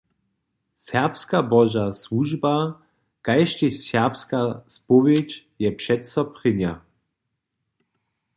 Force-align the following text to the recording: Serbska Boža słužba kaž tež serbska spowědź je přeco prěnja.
Serbska 0.85 1.39
Boža 1.51 1.85
słužba 2.01 2.55
kaž 3.25 3.49
tež 3.57 3.75
serbska 3.87 4.41
spowědź 4.75 5.31
je 5.63 5.69
přeco 5.79 6.21
prěnja. 6.35 6.73